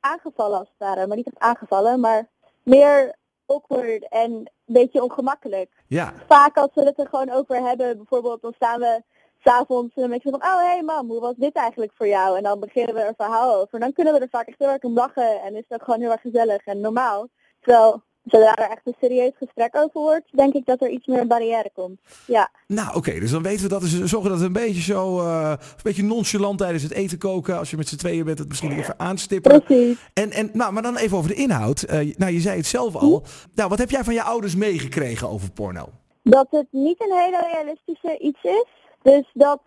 aangevallen 0.00 0.58
als 0.58 0.68
het 0.68 0.88
ware. 0.88 1.06
Maar 1.06 1.16
niet 1.16 1.26
echt 1.26 1.38
aangevallen, 1.38 2.00
maar 2.00 2.28
meer 2.62 3.14
awkward 3.46 4.08
en 4.08 4.32
een 4.32 4.48
beetje 4.64 5.02
ongemakkelijk. 5.02 5.70
Ja, 5.86 6.14
Vaak 6.26 6.56
als 6.56 6.70
we 6.74 6.84
het 6.84 6.98
er 6.98 7.08
gewoon 7.08 7.30
over 7.30 7.56
hebben, 7.56 7.96
bijvoorbeeld 7.96 8.42
dan 8.42 8.52
staan 8.52 8.80
we 8.80 9.02
s'avonds 9.44 9.94
en 9.94 10.00
dan 10.00 10.10
denk 10.10 10.22
je 10.22 10.30
van, 10.30 10.42
oh 10.42 10.58
hé 10.58 10.64
hey 10.64 10.82
mam, 10.82 11.08
hoe 11.08 11.20
was 11.20 11.34
dit 11.36 11.54
eigenlijk 11.54 11.92
voor 11.94 12.08
jou? 12.08 12.36
En 12.36 12.42
dan 12.42 12.60
beginnen 12.60 12.94
we 12.94 13.04
een 13.06 13.14
verhaal 13.16 13.54
over. 13.54 13.80
Dan 13.80 13.92
kunnen 13.92 14.14
we 14.14 14.20
er 14.20 14.28
vaak 14.28 14.46
echt 14.46 14.58
heel 14.58 14.68
erg 14.68 14.82
om 14.82 14.94
lachen 14.94 15.42
en 15.42 15.56
is 15.56 15.64
ook 15.68 15.82
gewoon 15.82 16.00
heel 16.00 16.10
erg 16.10 16.20
gezellig 16.20 16.64
en 16.64 16.80
normaal. 16.80 17.28
Terwijl, 17.60 18.02
zodra 18.24 18.56
er 18.56 18.70
echt 18.70 18.80
een 18.84 18.94
serieus 19.00 19.32
gesprek 19.38 19.76
over 19.76 20.00
wordt, 20.00 20.26
denk 20.30 20.54
ik 20.54 20.66
dat 20.66 20.82
er 20.82 20.88
iets 20.88 21.06
meer 21.06 21.20
een 21.20 21.28
barrière 21.28 21.70
komt. 21.74 22.00
Ja, 22.26 22.50
nou 22.66 22.96
oké, 22.96 23.20
dus 23.20 23.30
dan 23.30 23.42
weten 23.42 23.62
we 23.62 23.68
dat. 23.68 23.80
Dus 23.80 24.02
zorgen 24.02 24.30
dat 24.30 24.38
we 24.38 24.44
een 24.44 24.52
beetje 24.52 24.82
zo, 24.82 25.20
eh, 25.20 25.50
een 25.50 25.82
beetje 25.82 26.02
nonchalant 26.02 26.58
tijdens 26.58 26.82
het 26.82 26.92
eten 26.92 27.18
koken. 27.18 27.58
Als 27.58 27.70
je 27.70 27.76
met 27.76 27.88
z'n 27.88 27.96
tweeën 27.96 28.24
bent, 28.24 28.38
het 28.38 28.48
misschien 28.48 28.72
even 28.72 28.98
aanstippen. 28.98 29.62
precies. 29.62 29.98
En, 30.12 30.30
en 30.30 30.50
nou, 30.52 30.72
maar 30.72 30.82
dan 30.82 30.96
even 30.96 31.16
over 31.16 31.30
de 31.30 31.36
inhoud. 31.36 31.82
Eh, 31.82 32.16
nou, 32.16 32.32
je 32.32 32.40
zei 32.40 32.56
het 32.56 32.66
zelf 32.66 32.96
al. 32.96 33.22
Nou, 33.54 33.68
wat 33.68 33.78
heb 33.78 33.90
jij 33.90 34.04
van 34.04 34.14
je 34.14 34.22
ouders 34.22 34.56
meegekregen 34.56 35.28
over 35.28 35.50
porno? 35.50 35.88
Dat 36.22 36.46
het 36.50 36.66
niet 36.70 37.00
een 37.00 37.18
hele 37.18 37.48
realistische 37.52 38.18
iets 38.18 38.42
is. 38.42 38.66
Dus 39.02 39.30
dat 39.32 39.60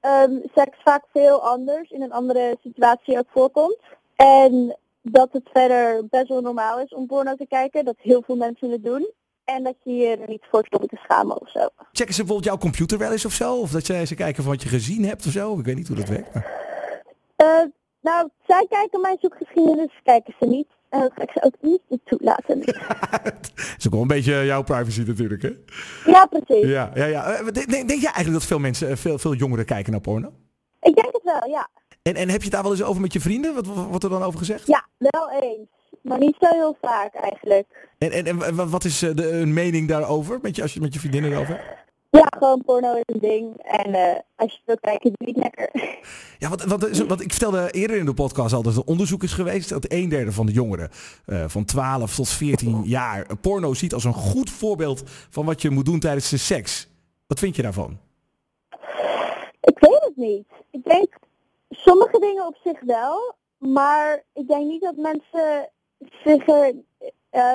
ehm, 0.00 0.32
seks 0.54 0.76
vaak 0.84 1.04
veel 1.12 1.42
anders 1.42 1.90
in 1.90 2.02
een 2.02 2.12
andere 2.12 2.56
situatie 2.62 3.18
ook 3.18 3.28
voorkomt. 3.32 3.78
En 4.16 4.76
dat 5.10 5.28
het 5.32 5.48
verder 5.52 6.06
best 6.10 6.28
wel 6.28 6.40
normaal 6.40 6.80
is 6.80 6.94
om 6.94 7.06
porno 7.06 7.34
te 7.34 7.46
kijken. 7.48 7.84
Dat 7.84 7.94
heel 7.98 8.22
veel 8.26 8.36
mensen 8.36 8.70
het 8.70 8.84
doen. 8.84 9.10
En 9.44 9.62
dat 9.62 9.74
je 9.82 9.92
je 9.94 10.16
er 10.16 10.28
niet 10.28 10.44
voor 10.50 10.66
hoeft 10.70 10.88
te 10.90 10.96
schamen 11.04 11.40
of 11.40 11.50
zo. 11.50 11.68
Checken 11.92 12.14
ze 12.14 12.20
bijvoorbeeld 12.20 12.44
jouw 12.44 12.58
computer 12.58 12.98
wel 12.98 13.12
eens 13.12 13.24
of 13.24 13.32
zo? 13.32 13.54
Of 13.56 13.70
dat 13.70 13.86
jij 13.86 14.06
ze 14.06 14.14
kijken 14.14 14.42
van 14.42 14.52
wat 14.52 14.62
je 14.62 14.68
gezien 14.68 15.04
hebt 15.04 15.26
of 15.26 15.32
zo? 15.32 15.58
Ik 15.58 15.64
weet 15.64 15.76
niet 15.76 15.88
hoe 15.88 15.96
dat 15.96 16.08
werkt. 16.08 16.34
maar- 16.34 16.64
Eh, 17.36 17.62
nou, 18.00 18.28
zij 18.46 18.66
kijken 18.68 19.00
mijn 19.00 19.16
zoekgeschiedenis, 19.20 20.00
kijken 20.02 20.34
ze 20.40 20.46
niet. 20.46 20.66
En 20.88 21.00
dat 21.00 21.12
ga 21.14 21.22
ik 21.22 21.30
ze 21.30 21.42
ook 21.42 21.54
niet 21.60 21.80
toelaten. 22.04 22.58
Het 23.22 23.52
is 23.78 23.86
ook 23.86 23.92
wel 23.92 24.00
een 24.02 24.06
beetje 24.06 24.44
jouw 24.44 24.62
privacy 24.62 25.02
natuurlijk, 25.06 25.42
hè? 25.42 25.50
ja, 26.04 26.26
precies. 26.26 26.68
Ja, 26.68 26.90
ja, 26.94 27.04
ja. 27.04 27.24
Eh, 27.32 27.44
Denk, 27.44 27.68
denk 27.70 27.88
jij 27.88 28.12
eigenlijk 28.12 28.32
dat 28.32 28.44
veel 28.44 28.58
mensen, 28.58 28.88
eh, 28.88 28.96
veel, 28.96 29.18
veel 29.18 29.34
jongeren 29.34 29.64
kijken 29.64 29.92
naar 29.92 30.00
porno? 30.00 30.32
Ik 30.80 30.94
denk 30.94 31.12
het 31.12 31.22
wel, 31.22 31.48
ja. 31.48 31.68
En, 32.06 32.14
en 32.14 32.28
heb 32.28 32.38
je 32.38 32.44
het 32.44 32.52
daar 32.52 32.62
wel 32.62 32.72
eens 32.72 32.82
over 32.82 33.00
met 33.00 33.12
je 33.12 33.20
vrienden? 33.20 33.54
Wat 33.54 33.66
wat 33.66 33.86
wordt 33.86 34.04
er 34.04 34.10
dan 34.10 34.22
over 34.22 34.38
gezegd? 34.38 34.66
Ja, 34.66 34.86
wel 34.98 35.30
eens. 35.40 35.68
maar 36.02 36.18
niet 36.18 36.36
zo 36.40 36.48
heel 36.48 36.76
vaak 36.80 37.14
eigenlijk. 37.14 37.66
En, 37.98 38.10
en, 38.10 38.26
en 38.26 38.70
wat 38.70 38.84
is 38.84 38.98
de, 38.98 39.30
een 39.30 39.52
mening 39.52 39.88
daarover, 39.88 40.38
met 40.42 40.56
je, 40.56 40.62
als 40.62 40.74
je 40.74 40.80
met 40.80 40.92
je 40.92 40.98
vriendinnen 40.98 41.32
erover 41.32 41.54
hebt? 41.56 41.84
Ja, 42.10 42.26
gewoon 42.38 42.62
porno 42.64 42.94
is 42.94 43.02
een 43.06 43.20
ding. 43.20 43.56
En 43.56 43.88
uh, 43.90 44.14
als 44.36 44.52
je 44.52 44.58
wil 44.64 44.76
kijken, 44.80 45.12
je 45.18 45.26
het 45.26 45.36
lekker. 45.36 45.70
Ja, 46.38 46.48
wat, 46.48 46.64
wat, 46.64 46.98
wat, 46.98 47.20
ik 47.20 47.30
vertelde 47.30 47.70
eerder 47.70 47.96
in 47.96 48.04
de 48.04 48.14
podcast 48.14 48.54
al 48.54 48.62
dat 48.62 48.76
er 48.76 48.84
onderzoek 48.84 49.22
is 49.22 49.32
geweest 49.32 49.68
dat 49.68 49.92
een 49.92 50.08
derde 50.08 50.32
van 50.32 50.46
de 50.46 50.52
jongeren 50.52 50.90
uh, 51.26 51.44
van 51.46 51.64
12 51.64 52.14
tot 52.14 52.28
14 52.28 52.82
jaar 52.84 53.26
porno 53.40 53.74
ziet 53.74 53.94
als 53.94 54.04
een 54.04 54.12
goed 54.12 54.50
voorbeeld 54.50 55.02
van 55.30 55.44
wat 55.44 55.62
je 55.62 55.70
moet 55.70 55.84
doen 55.84 56.00
tijdens 56.00 56.28
de 56.28 56.36
seks. 56.36 56.88
Wat 57.26 57.38
vind 57.38 57.56
je 57.56 57.62
daarvan? 57.62 57.98
Ik 59.60 59.78
weet 59.78 60.00
het 60.00 60.16
niet. 60.16 60.46
Ik 60.70 60.84
denk 60.84 61.14
sommige 61.86 62.18
dingen 62.18 62.46
op 62.46 62.56
zich 62.64 62.80
wel, 62.80 63.34
maar 63.58 64.22
ik 64.32 64.48
denk 64.48 64.66
niet 64.66 64.82
dat 64.82 64.96
mensen 64.96 65.70
zich 66.24 66.48
er 66.48 66.74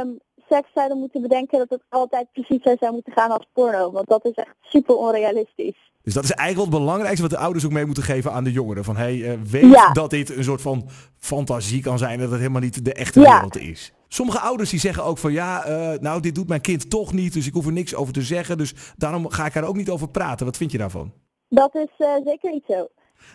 um, 0.01 0.19
seks 0.49 0.69
zouden 0.73 0.97
moeten 0.97 1.21
bedenken 1.21 1.59
dat 1.59 1.69
het 1.69 1.83
altijd 1.89 2.31
precies 2.31 2.63
zo 2.63 2.75
zou 2.79 2.93
moeten 2.93 3.13
gaan 3.13 3.31
als 3.31 3.47
porno. 3.53 3.91
Want 3.91 4.07
dat 4.07 4.25
is 4.25 4.33
echt 4.33 4.55
super 4.61 4.95
onrealistisch. 4.95 5.89
Dus 6.01 6.13
dat 6.13 6.23
is 6.23 6.31
eigenlijk 6.31 6.71
het 6.71 6.79
belangrijkste 6.79 7.21
wat 7.21 7.31
de 7.31 7.37
ouders 7.37 7.65
ook 7.65 7.71
mee 7.71 7.85
moeten 7.85 8.03
geven 8.03 8.31
aan 8.31 8.43
de 8.43 8.51
jongeren. 8.51 8.83
Van 8.83 8.95
hey, 8.95 9.15
uh, 9.15 9.41
weet 9.41 9.89
dat 9.93 10.09
dit 10.09 10.37
een 10.37 10.43
soort 10.43 10.61
van 10.61 10.89
fantasie 11.19 11.81
kan 11.81 11.97
zijn 11.97 12.13
en 12.13 12.19
dat 12.19 12.29
het 12.29 12.39
helemaal 12.39 12.61
niet 12.61 12.85
de 12.85 12.93
echte 12.93 13.19
ja. 13.19 13.33
wereld 13.33 13.57
is. 13.57 13.93
Sommige 14.07 14.39
ouders 14.39 14.69
die 14.69 14.79
zeggen 14.79 15.03
ook 15.03 15.17
van 15.17 15.31
ja, 15.31 15.67
uh, 15.67 15.99
nou 15.99 16.21
dit 16.21 16.35
doet 16.35 16.47
mijn 16.47 16.61
kind 16.61 16.89
toch 16.89 17.13
niet, 17.13 17.33
dus 17.33 17.47
ik 17.47 17.53
hoef 17.53 17.65
er 17.65 17.71
niks 17.71 17.95
over 17.95 18.13
te 18.13 18.21
zeggen. 18.21 18.57
Dus 18.57 18.73
daarom 18.97 19.29
ga 19.29 19.45
ik 19.45 19.55
er 19.55 19.65
ook 19.65 19.75
niet 19.75 19.89
over 19.89 20.09
praten. 20.09 20.45
Wat 20.45 20.57
vind 20.57 20.71
je 20.71 20.77
daarvan? 20.77 21.13
Dat 21.49 21.75
is 21.75 21.89
uh, 21.97 22.07
zeker 22.25 22.51
niet 22.51 22.65
zo. 22.67 22.87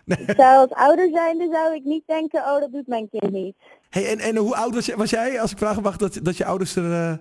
Nee. 0.05 0.19
Ik 0.19 0.35
zou 0.37 0.57
als 0.57 0.71
ouder 0.71 1.09
zijnde 1.13 1.49
zou 1.53 1.75
ik 1.75 1.85
niet 1.85 2.03
denken, 2.07 2.41
oh 2.41 2.61
dat 2.61 2.73
doet 2.73 2.87
mijn 2.87 3.09
kind 3.09 3.33
niet. 3.33 3.57
Hey, 3.91 4.07
en, 4.07 4.19
en 4.19 4.37
hoe 4.37 4.57
oud 4.57 4.75
was, 4.75 4.95
was 4.95 5.11
jij, 5.11 5.41
als 5.41 5.51
ik 5.51 5.59
vragen 5.59 5.83
mag, 5.83 5.97
dat, 5.97 6.19
dat 6.23 6.37
je 6.37 6.45
ouders 6.45 6.77
er, 6.77 6.85
uh, 6.85 7.15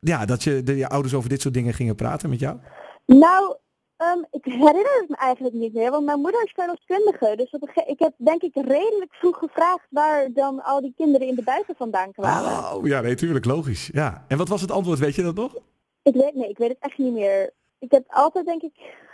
ja, 0.00 0.24
dat 0.24 0.42
je, 0.42 0.62
de, 0.62 0.76
je 0.76 0.88
ouders 0.88 1.14
over 1.14 1.28
dit 1.28 1.40
soort 1.40 1.54
dingen 1.54 1.74
gingen 1.74 1.94
praten 1.94 2.30
met 2.30 2.40
jou? 2.40 2.58
Nou, 3.06 3.56
um, 3.98 4.26
ik 4.30 4.44
herinner 4.44 4.98
het 5.00 5.08
me 5.08 5.16
eigenlijk 5.16 5.54
niet 5.54 5.74
meer, 5.74 5.90
want 5.90 6.04
mijn 6.04 6.20
moeder 6.20 6.42
is 6.42 6.52
verloskundige. 6.54 7.36
Dus 7.36 7.50
op 7.50 7.70
ik 7.86 7.98
heb 7.98 8.12
denk 8.16 8.42
ik 8.42 8.54
redelijk 8.54 9.14
vroeg 9.14 9.38
gevraagd 9.38 9.86
waar 9.90 10.32
dan 10.32 10.62
al 10.62 10.80
die 10.80 10.94
kinderen 10.96 11.26
in 11.26 11.34
de 11.34 11.42
buiten 11.42 11.74
vandaan 11.76 12.12
kwamen. 12.12 12.76
Oh 12.76 12.86
ja, 12.86 13.00
nee, 13.00 13.14
tuurlijk, 13.14 13.44
logisch. 13.44 13.90
Ja. 13.92 14.24
En 14.28 14.38
wat 14.38 14.48
was 14.48 14.60
het 14.60 14.70
antwoord, 14.70 14.98
weet 14.98 15.14
je 15.14 15.22
dat 15.22 15.34
nog? 15.34 15.54
Ik 16.02 16.14
weet, 16.14 16.34
nee, 16.34 16.48
ik 16.48 16.58
weet 16.58 16.68
het 16.68 16.78
echt 16.80 16.98
niet 16.98 17.12
meer. 17.12 17.52
Ik 17.78 17.90
heb 17.90 18.04
altijd 18.08 18.46
denk 18.46 18.62
ik 18.62 18.72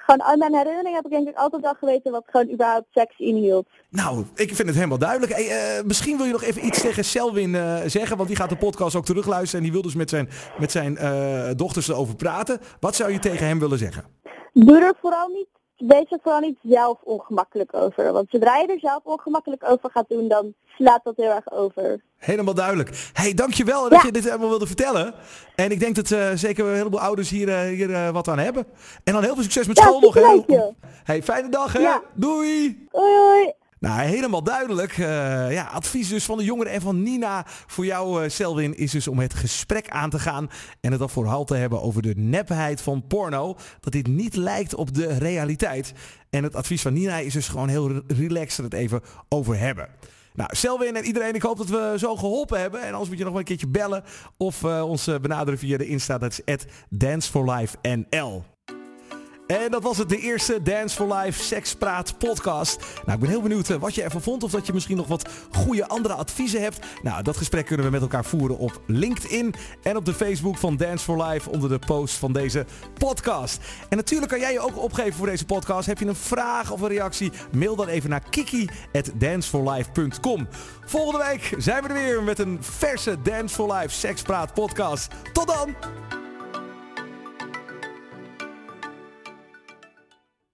gewoon 0.09 0.29
uit 0.29 0.39
mijn 0.39 0.55
herinnering 0.55 0.95
heb 0.95 1.05
ik 1.05 1.11
denk 1.11 1.29
ik 1.29 1.37
altijd 1.37 1.63
wel 1.63 1.75
geweten 1.79 2.13
wat 2.13 2.25
gewoon 2.27 2.51
überhaupt 2.53 2.87
seks 2.91 3.19
inhield. 3.19 3.69
Nou, 3.91 4.25
ik 4.35 4.55
vind 4.55 4.69
het 4.69 4.77
helemaal 4.77 4.99
duidelijk. 4.99 5.33
Hey, 5.33 5.79
uh, 5.79 5.85
misschien 5.85 6.17
wil 6.17 6.27
je 6.27 6.33
nog 6.33 6.43
even 6.43 6.67
iets 6.67 6.81
tegen 6.81 7.05
Selwin 7.05 7.55
uh, 7.55 7.81
zeggen, 7.87 8.17
want 8.17 8.29
die 8.29 8.37
gaat 8.37 8.49
de 8.49 8.57
podcast 8.57 8.97
ook 8.97 9.05
terugluisteren 9.05 9.57
en 9.59 9.63
die 9.63 9.73
wil 9.73 9.83
dus 9.83 9.95
met 9.95 10.11
zijn, 10.11 10.29
met 10.59 10.71
zijn 10.71 10.93
uh, 10.93 11.51
dochters 11.57 11.89
erover 11.89 12.17
praten. 12.17 12.59
Wat 12.81 12.95
zou 12.95 13.13
je 13.13 13.19
tegen 13.19 13.47
hem 13.47 13.59
willen 13.59 13.79
zeggen? 13.79 14.05
Doe 14.53 14.81
er 14.81 14.95
vooral 15.01 15.29
niet 15.29 15.58
wees 15.79 16.11
er 16.11 16.19
vooral 16.23 16.41
niet 16.41 16.59
zelf 16.63 16.99
ongemakkelijk 17.03 17.75
over. 17.75 18.13
Want 18.13 18.31
zodra 18.31 18.57
je 18.57 18.67
er 18.67 18.79
zelf 18.79 19.05
ongemakkelijk 19.05 19.65
over 19.71 19.91
gaat 19.91 20.09
doen, 20.09 20.29
dan 20.29 20.55
slaat 20.77 21.05
dat 21.05 21.17
heel 21.17 21.31
erg 21.31 21.53
over. 21.53 22.01
Helemaal 22.17 22.55
duidelijk. 22.55 23.11
hey, 23.13 23.35
dankjewel 23.35 23.83
ja. 23.83 23.89
dat 23.89 24.03
je 24.03 24.13
dit 24.13 24.25
helemaal 24.25 24.49
wilde 24.49 24.67
vertellen. 24.67 25.15
En 25.55 25.71
ik 25.71 25.81
denk 25.81 25.95
dat 25.95 26.11
uh, 26.11 26.31
zeker 26.35 26.67
een 26.67 26.75
heleboel 26.75 27.01
ouders 27.01 27.31
hier, 27.31 27.49
uh, 27.49 27.61
hier 27.61 27.91
uh, 27.91 28.11
wat 28.11 28.29
aan 28.29 28.39
hebben. 28.39 28.67
En 29.05 29.13
dan 29.13 29.23
heel 29.23 29.35
veel 29.35 29.43
succes 29.43 29.67
met 29.67 29.79
ja, 29.79 29.83
school 29.83 30.01
nog. 30.01 30.15
Hè? 30.15 30.43
Hey, 31.05 31.23
fijne 31.23 31.49
dag 31.49 31.73
hè. 31.73 31.79
Ja. 31.79 32.03
Doei. 32.15 32.87
Hoi 32.91 33.17
hoi. 33.17 33.53
Nou, 33.81 34.01
helemaal 34.01 34.43
duidelijk. 34.43 34.97
Uh, 34.97 35.07
ja, 35.53 35.65
advies 35.65 36.09
dus 36.09 36.25
van 36.25 36.39
de 36.39 36.45
jongeren 36.45 36.73
en 36.73 36.81
van 36.81 37.03
Nina 37.03 37.47
voor 37.47 37.85
jou, 37.85 38.25
uh, 38.25 38.31
Selwin, 38.31 38.77
is 38.77 38.91
dus 38.91 39.09
om 39.09 39.19
het 39.19 39.35
gesprek 39.35 39.89
aan 39.89 40.11
te 40.11 40.19
gaan 40.19 40.51
en 40.81 40.91
het 40.91 41.01
dan 41.01 41.11
vooral 41.11 41.45
te 41.45 41.55
hebben 41.55 41.83
over 41.83 42.03
de 42.03 42.15
nepheid 42.17 42.81
van 42.81 43.07
porno. 43.07 43.57
Dat 43.81 43.93
dit 43.93 44.07
niet 44.07 44.37
lijkt 44.37 44.75
op 44.75 44.95
de 44.95 45.19
realiteit. 45.19 45.93
En 46.31 46.43
het 46.43 46.55
advies 46.55 46.83
van 46.83 46.93
Nina 46.93 47.19
is 47.19 47.33
dus 47.33 47.49
gewoon 47.49 47.69
heel 47.69 48.03
relaxed 48.07 48.65
het 48.65 48.75
even 48.75 49.01
over 49.29 49.59
hebben. 49.59 49.89
Nou, 50.33 50.57
Selwin 50.57 50.97
en 50.97 51.05
iedereen, 51.05 51.35
ik 51.35 51.43
hoop 51.43 51.59
dat 51.59 51.69
we 51.69 51.95
zo 51.99 52.17
geholpen 52.17 52.61
hebben. 52.61 52.81
En 52.83 52.93
anders 52.93 53.09
moet 53.09 53.19
je 53.19 53.25
nog 53.25 53.33
wel 53.33 53.41
een 53.41 53.49
keertje 53.49 53.69
bellen 53.69 54.05
of 54.37 54.63
uh, 54.63 54.89
ons 54.89 55.05
benaderen 55.21 55.59
via 55.59 55.77
de 55.77 55.87
Insta. 55.87 56.19
Dat 56.19 56.41
is 56.45 56.65
Dance 56.89 57.31
for 57.31 57.51
Life 57.51 57.77
NL. 57.83 58.45
En 59.49 59.71
dat 59.71 59.83
was 59.83 59.99
het, 59.99 60.09
de 60.09 60.19
eerste 60.19 60.63
Dance 60.63 60.97
for 60.97 61.15
Life 61.15 61.43
Sekspraat 61.43 62.19
podcast. 62.19 62.81
Nou, 63.05 63.13
ik 63.13 63.21
ben 63.21 63.29
heel 63.29 63.43
benieuwd 63.43 63.69
wat 63.69 63.95
je 63.95 64.03
ervan 64.03 64.23
vond. 64.23 64.43
Of 64.43 64.51
dat 64.51 64.67
je 64.67 64.73
misschien 64.73 64.97
nog 64.97 65.07
wat 65.07 65.29
goede 65.53 65.89
andere 65.89 66.15
adviezen 66.15 66.63
hebt. 66.63 66.79
Nou, 67.03 67.23
dat 67.23 67.37
gesprek 67.37 67.67
kunnen 67.67 67.87
we 67.87 67.93
met 67.93 68.01
elkaar 68.01 68.25
voeren 68.25 68.59
op 68.59 68.81
LinkedIn. 68.87 69.55
En 69.83 69.97
op 69.97 70.05
de 70.05 70.15
Facebook 70.15 70.57
van 70.57 70.77
Dance 70.77 71.05
for 71.05 71.25
Life 71.25 71.51
onder 71.51 71.69
de 71.69 71.79
post 71.79 72.15
van 72.15 72.33
deze 72.33 72.67
podcast. 72.99 73.61
En 73.89 73.97
natuurlijk 73.97 74.31
kan 74.31 74.41
jij 74.41 74.53
je 74.53 74.61
ook 74.61 74.83
opgeven 74.83 75.15
voor 75.15 75.27
deze 75.27 75.45
podcast. 75.45 75.87
Heb 75.87 75.99
je 75.99 76.07
een 76.07 76.17
vraag 76.17 76.71
of 76.71 76.81
een 76.81 76.89
reactie? 76.89 77.33
Mail 77.53 77.77
dan 77.77 77.89
even 77.89 78.11
naar 78.11 78.23
kiki.danceforlife.com 78.31 80.49
Volgende 80.85 81.27
week 81.27 81.55
zijn 81.59 81.83
we 81.83 81.89
er 81.89 81.95
weer 81.95 82.23
met 82.23 82.39
een 82.39 82.59
verse 82.61 83.23
Dance 83.23 83.55
for 83.55 83.73
Life 83.73 83.95
Sekspraat 83.95 84.55
podcast. 84.55 85.09
Tot 85.33 85.47
dan! 85.47 85.75